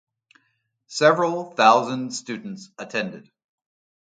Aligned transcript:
Several 0.87 1.51
thousand 1.51 2.09
students 2.15 2.71
attended. 2.79 3.29